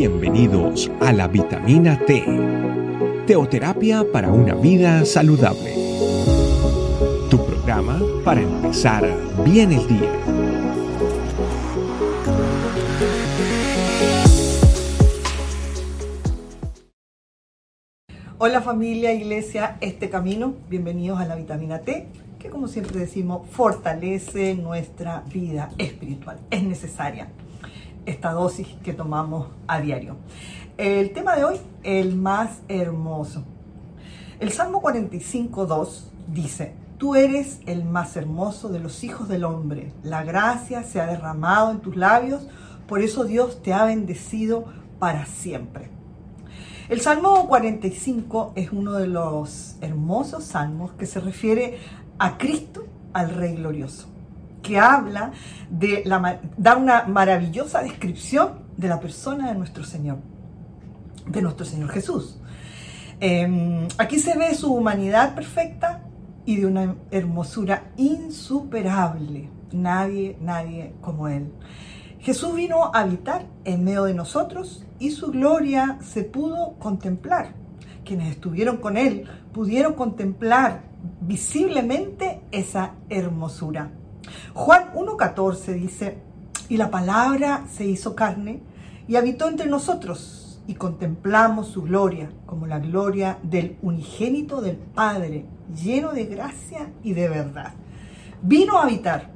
[0.00, 2.24] Bienvenidos a la vitamina T,
[3.26, 5.74] teoterapia para una vida saludable.
[7.28, 9.06] Tu programa para empezar
[9.44, 10.10] bien el día.
[18.38, 22.06] Hola familia, iglesia, este camino, bienvenidos a la vitamina T,
[22.38, 26.38] que como siempre decimos, fortalece nuestra vida espiritual.
[26.50, 27.28] Es necesaria
[28.06, 30.16] esta dosis que tomamos a diario.
[30.76, 33.44] El tema de hoy, el más hermoso.
[34.38, 39.92] El Salmo 45.2 dice, Tú eres el más hermoso de los hijos del hombre.
[40.02, 42.42] La gracia se ha derramado en tus labios,
[42.86, 44.64] por eso Dios te ha bendecido
[44.98, 45.88] para siempre.
[46.88, 51.78] El Salmo 45 es uno de los hermosos salmos que se refiere
[52.18, 54.08] a Cristo, al Rey glorioso
[54.62, 55.32] que habla
[55.70, 60.18] de la, da una maravillosa descripción de la persona de nuestro Señor,
[61.26, 62.40] de nuestro Señor Jesús.
[63.20, 66.02] Em, aquí se ve su humanidad perfecta
[66.46, 69.50] y de una hermosura insuperable.
[69.72, 71.52] Nadie, nadie como Él.
[72.20, 77.54] Jesús vino a habitar en medio de nosotros y su gloria se pudo contemplar.
[78.04, 80.82] Quienes estuvieron con Él pudieron contemplar
[81.20, 83.90] visiblemente esa hermosura.
[84.54, 86.18] Juan 1.14 dice,
[86.68, 88.62] y la palabra se hizo carne
[89.08, 95.46] y habitó entre nosotros y contemplamos su gloria como la gloria del unigénito del Padre,
[95.74, 97.74] lleno de gracia y de verdad.
[98.42, 99.30] Vino a habitar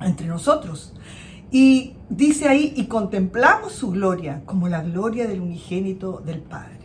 [0.00, 0.94] entre nosotros
[1.50, 6.77] y dice ahí, y contemplamos su gloria como la gloria del unigénito del Padre.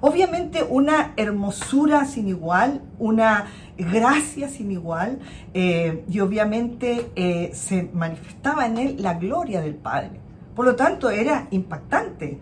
[0.00, 3.46] Obviamente una hermosura sin igual, una
[3.78, 5.18] gracia sin igual
[5.54, 10.20] eh, y obviamente eh, se manifestaba en él la gloria del Padre.
[10.54, 12.38] Por lo tanto, era impactante.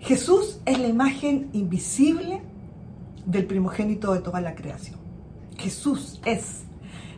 [0.00, 2.40] Jesús es la imagen invisible
[3.26, 4.98] del primogénito de toda la creación.
[5.58, 6.64] Jesús es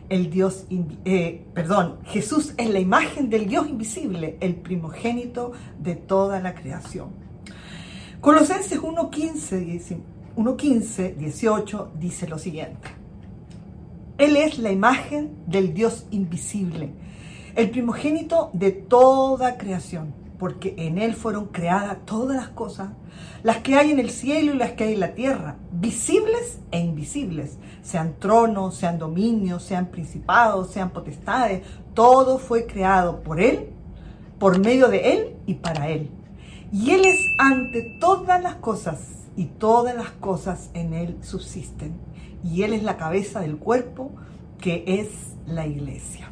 [0.09, 0.65] el Dios,
[1.05, 7.11] eh, perdón, Jesús es la imagen del Dios invisible, el primogénito de toda la creación.
[8.21, 9.97] Colosenses 1.15,
[10.35, 12.87] 1.15, 18 dice lo siguiente.
[14.19, 16.91] Él es la imagen del Dios invisible,
[17.55, 22.89] el primogénito de toda creación, porque en Él fueron creadas todas las cosas,
[23.41, 26.79] las que hay en el cielo y las que hay en la tierra, visibles e
[26.79, 31.63] invisibles, sean tronos, sean dominios, sean principados, sean potestades,
[31.95, 33.69] todo fue creado por Él,
[34.37, 36.11] por medio de Él y para Él.
[36.71, 38.99] Y Él es ante todas las cosas
[39.35, 41.93] y todas las cosas en Él subsisten.
[42.43, 44.11] Y Él es la cabeza del cuerpo
[44.59, 45.09] que es
[45.45, 46.31] la iglesia.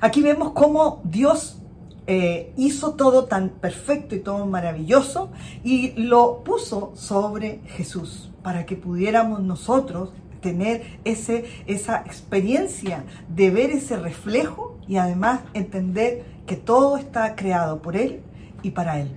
[0.00, 1.60] Aquí vemos cómo Dios
[2.06, 5.30] eh, hizo todo tan perfecto y todo maravilloso
[5.62, 13.70] y lo puso sobre Jesús para que pudiéramos nosotros tener ese, esa experiencia de ver
[13.70, 18.22] ese reflejo y además entender que todo está creado por Él
[18.62, 19.10] y para él.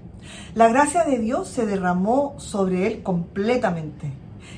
[0.53, 4.11] La gracia de Dios se derramó sobre él completamente.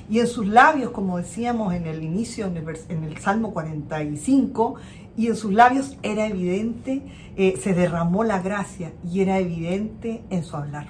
[0.10, 4.76] Y en sus labios, como decíamos en el inicio, en el, Salmo 45,
[5.18, 7.02] y en sus labios era evidente,
[7.36, 10.88] eh, se derramó la gracia y era evidente en su hablar.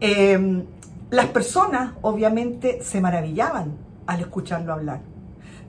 [0.00, 0.64] Em,
[1.10, 3.74] las personas obviamente se maravillaban
[4.06, 5.00] al escucharlo hablar.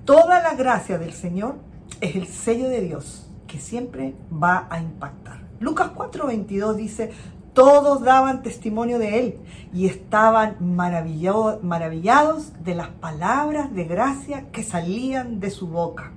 [0.05, 1.57] Toda la gracia del Señor
[1.99, 5.40] es el sello de Dios que siempre va a impactar.
[5.61, 7.11] Lucas 4:22 dice,
[7.53, 9.37] todos daban testimonio de él
[9.73, 16.11] y estaban maravillados de las palabras de gracia que salían de su boca.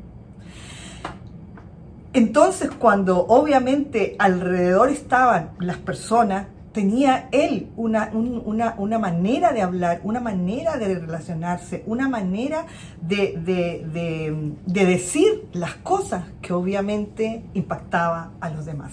[2.14, 10.18] Entonces cuando obviamente alrededor estaban las personas, tenía él una, una, manera de hablar, una
[10.18, 12.66] manera de relacionarse, una manera
[13.00, 18.90] de, decir las cosas que obviamente impactaba a los demás.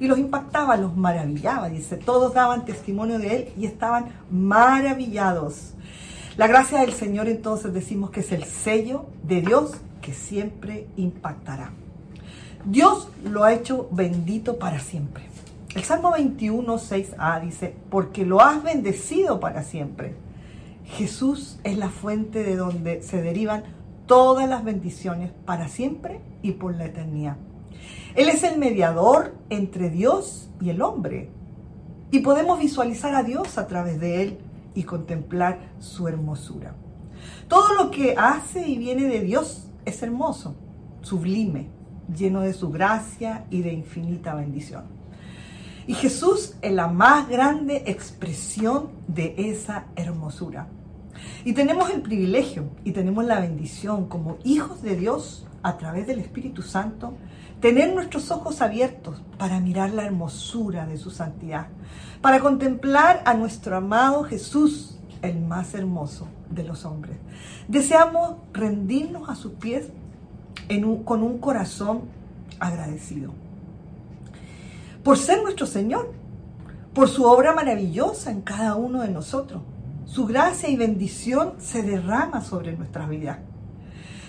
[0.00, 5.74] Y los impactaba, los maravillaba, dice, todos daban testimonio de él y estaban maravillados.
[6.36, 11.70] La gracia del Señor entonces decimos que es el sello de Dios que siempre impactará.
[12.64, 15.29] Dios lo ha hecho bendito para siempre.
[15.74, 20.16] El Salmo 21, 6a dice, porque lo has bendecido para siempre.
[20.84, 23.62] Jesús es la fuente de donde se derivan
[24.06, 27.36] todas las bendiciones para siempre y por la eternidad.
[28.16, 31.30] Él es el mediador entre Dios y el hombre.
[32.10, 34.38] Y podemos visualizar a Dios a través de él
[34.74, 36.74] y contemplar su hermosura.
[37.46, 40.56] Todo lo que hace y viene de Dios es hermoso,
[41.02, 41.68] sublime,
[42.12, 44.99] lleno de su gracia y de infinita bendición.
[45.86, 50.68] Y Jesús es la más grande expresión de esa hermosura.
[51.44, 56.18] Y tenemos el privilegio y tenemos la bendición como hijos de Dios a través del
[56.18, 57.14] Espíritu Santo,
[57.60, 61.66] tener nuestros ojos abiertos para mirar la hermosura de su santidad,
[62.22, 67.18] para contemplar a nuestro amado Jesús, el más hermoso de los hombres.
[67.68, 69.88] Deseamos rendirnos a sus pies
[71.04, 72.02] con un corazón
[72.58, 73.32] agradecido.
[75.02, 76.12] Por ser nuestro Señor,
[76.92, 79.62] por su obra maravillosa en cada uno de nosotros.
[80.04, 83.38] Su gracia y bendición se derrama sobre nuestras vidas.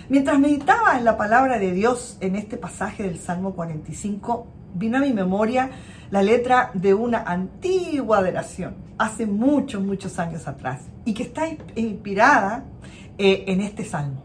[0.08, 5.00] Mientras meditaba en la palabra de Dios en este pasaje del Salmo 45, vino a
[5.00, 5.70] mi memoria
[6.10, 12.64] la letra de una antigua oración, hace muchos, muchos años atrás, y que está inspirada
[13.18, 14.22] eh, en este salmo.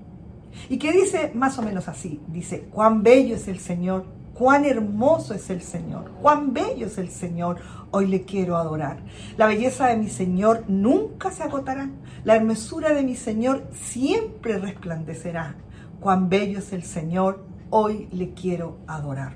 [0.70, 5.34] Y que dice más o menos así, dice, cuán bello es el Señor, cuán hermoso
[5.34, 7.58] es el Señor, cuán bello es el Señor,
[7.92, 8.98] hoy le quiero adorar.
[9.36, 11.90] La belleza de mi Señor nunca se agotará,
[12.24, 15.56] la hermosura de mi Señor siempre resplandecerá.
[16.00, 19.36] Cuán bello es el Señor, hoy le quiero adorar.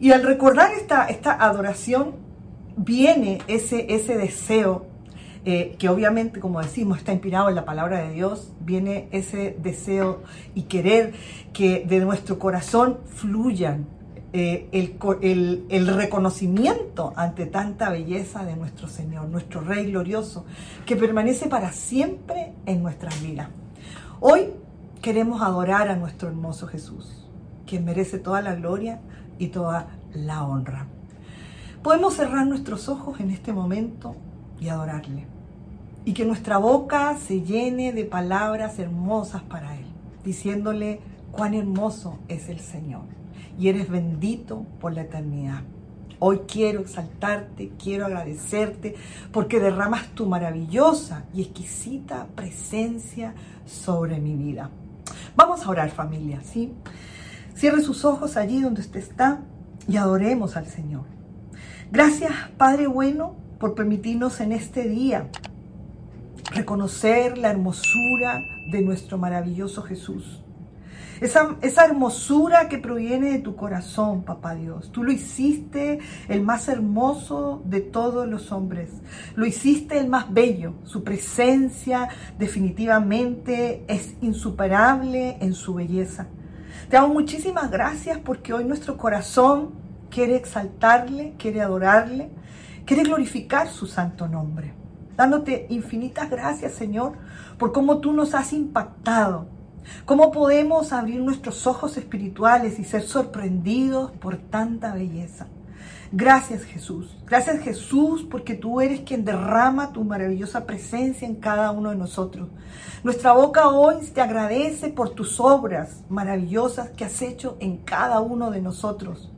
[0.00, 2.16] Y al recordar esta, esta adoración,
[2.76, 4.86] viene ese, ese deseo
[5.44, 10.22] eh, que obviamente, como decimos, está inspirado en la palabra de Dios, viene ese deseo
[10.54, 11.14] y querer
[11.52, 13.86] que de nuestro corazón fluyan
[14.34, 20.44] eh, el, el, reconocimiento ante tanta belleza de nuestro Señor, nuestro Rey glorioso,
[20.84, 23.48] que permanece para siempre en nuestras vidas.
[24.20, 24.50] Hoy
[25.00, 27.26] queremos adorar a nuestro hermoso Jesús,
[27.66, 29.00] quien merece toda la gloria
[29.38, 30.88] y toda la honra.
[31.82, 34.14] Podemos cerrar nuestros ojos en este momento
[34.60, 35.38] y adorarle
[36.08, 39.84] y que nuestra boca se llene de palabras hermosas para Él,
[40.24, 41.00] diciéndole
[41.32, 43.02] cuán hermoso es el Señor
[43.58, 45.62] y eres bendito por la eternidad.
[46.18, 48.94] Hoy quiero exaltarte, quiero agradecerte
[49.32, 53.34] porque derramas tu maravillosa y exquisita presencia
[53.66, 54.70] sobre mi vida.
[55.36, 56.72] Vamos a orar familia, ¿sí?
[57.54, 59.42] Cierre sus ojos allí donde usted está
[59.86, 61.04] y adoremos al Señor.
[61.92, 65.28] Gracias, Padre bueno, por permitirnos en este día
[66.52, 68.40] reconocer la hermosura
[68.70, 70.42] de nuestro maravilloso Jesús.
[71.20, 74.92] Esa, esa, hermosura que proviene de tu corazón, papá Dios.
[74.92, 78.90] Tú lo hiciste el más hermoso de todos los hombres.
[79.34, 80.74] Lo hiciste el más bello.
[80.84, 82.08] Su presencia
[82.38, 86.28] definitivamente es insuperable en su belleza.
[86.88, 89.72] Te damos muchísimas gracias porque hoy nuestro corazón
[90.10, 92.30] quiere exaltarle, quiere adorarle,
[92.88, 94.74] quiere glorificar su santo nombre
[95.18, 97.14] dándote infinitas gracias, Señor,
[97.58, 99.48] por cómo tú nos has impactado,
[100.04, 105.48] cómo podemos abrir nuestros ojos espirituales y ser sorprendidos por tanta belleza.
[106.12, 107.18] Gracias Jesús.
[107.26, 112.48] Gracias Jesús porque tú eres quien derrama tu maravillosa presencia en cada uno de nosotros.
[113.02, 118.52] Nuestra boca hoy te agradece por tus obras maravillosas que has hecho en cada uno
[118.52, 119.32] de nosotros.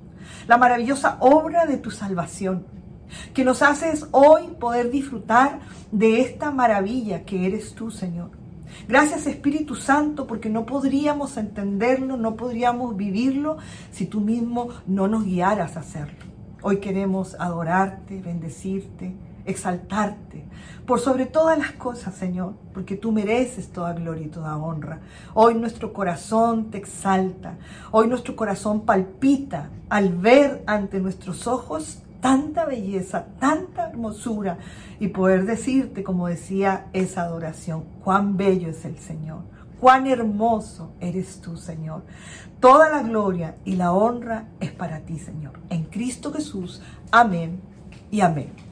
[0.46, 2.66] La maravillosa obra de tu salvación
[3.34, 5.60] que nos haces hoy poder disfrutar
[5.92, 8.30] de esta maravilla que eres tú, Señor.
[8.88, 13.58] Gracias Espíritu Santo, porque no podríamos entenderlo, no podríamos vivirlo
[13.90, 16.24] si tú mismo no nos guiaras a hacerlo.
[16.62, 20.44] Hoy queremos adorarte, bendecirte, exaltarte,
[20.86, 25.00] por sobre todas las cosas, Señor, porque tú mereces toda gloria y toda honra.
[25.34, 27.56] Hoy nuestro corazón te exalta,
[27.90, 34.58] hoy nuestro corazón palpita al ver ante nuestros ojos tanta belleza, tanta hermosura
[34.98, 39.42] y poder decirte, como decía esa adoración, cuán bello es el Señor,
[39.80, 42.02] cuán hermoso eres tú, Señor.
[42.60, 45.58] Toda la gloria y la honra es para ti, Señor.
[45.70, 46.82] En Cristo Jesús.
[47.10, 47.60] Amén
[48.10, 48.69] y amén.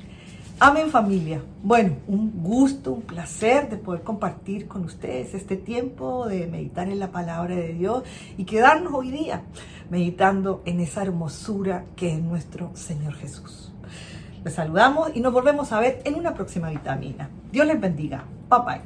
[0.60, 1.40] Amén familia.
[1.62, 6.98] Bueno, un gusto, un placer de poder compartir con ustedes este tiempo de meditar en
[6.98, 8.02] la palabra de Dios
[8.36, 9.42] y quedarnos hoy día
[9.88, 13.72] meditando en esa hermosura que es nuestro Señor Jesús.
[14.42, 17.30] Les saludamos y nos volvemos a ver en una próxima vitamina.
[17.52, 18.24] Dios les bendiga.
[18.50, 18.80] Bye bye.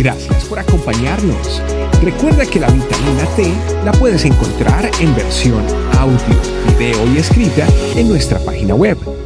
[0.00, 1.60] Gracias por acompañarnos.
[2.00, 3.52] Recuerda que la vitamina T
[3.84, 5.64] la puedes encontrar en versión
[5.98, 9.25] audio, video y escrita en nuestra página web